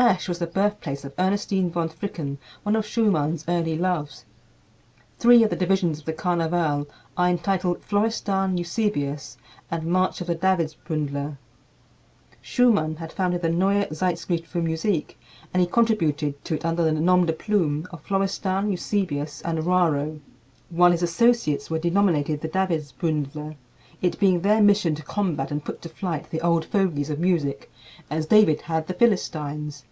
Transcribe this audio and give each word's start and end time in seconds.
Asch 0.00 0.28
was 0.28 0.38
the 0.38 0.46
birthplace 0.46 1.04
of 1.04 1.12
Ernestine 1.18 1.70
von 1.72 1.88
Fricken, 1.88 2.38
one 2.62 2.76
of 2.76 2.86
Schumann's 2.86 3.44
early 3.48 3.76
loves. 3.76 4.24
Three 5.18 5.42
of 5.42 5.50
the 5.50 5.56
divisions 5.56 5.98
of 5.98 6.04
the 6.04 6.12
"Carnaval" 6.12 6.86
are 7.16 7.26
entitled 7.28 7.82
Florestan, 7.82 8.56
Eusebius, 8.56 9.38
and 9.72 9.86
March 9.86 10.20
of 10.20 10.28
the 10.28 10.36
Davidsbündler. 10.36 11.36
Schumann 12.40 12.94
had 12.94 13.12
founded 13.12 13.42
the 13.42 13.48
"Neue 13.48 13.88
Zeitschrift 13.92 14.46
für 14.48 14.62
Musik," 14.62 15.18
and 15.52 15.60
he 15.60 15.66
contributed 15.66 16.44
to 16.44 16.54
it 16.54 16.64
under 16.64 16.84
the 16.84 16.92
noms 16.92 17.26
de 17.26 17.32
plume 17.32 17.84
of 17.90 18.00
Florestan, 18.04 18.70
Eusebius 18.70 19.40
and 19.42 19.66
Raro; 19.66 20.20
while 20.70 20.92
his 20.92 21.02
associates 21.02 21.70
were 21.70 21.78
denominated 21.80 22.40
the 22.40 22.48
Davidsbündler, 22.48 23.56
it 24.00 24.16
being 24.20 24.42
their 24.42 24.62
mission 24.62 24.94
to 24.94 25.02
combat 25.02 25.50
and 25.50 25.64
put 25.64 25.82
to 25.82 25.88
flight 25.88 26.30
the 26.30 26.40
old 26.40 26.64
fogies 26.64 27.10
of 27.10 27.18
music, 27.18 27.68
as 28.08 28.26
David 28.26 28.60
had 28.60 28.86
the 28.86 28.94
Philistines. 28.94 29.82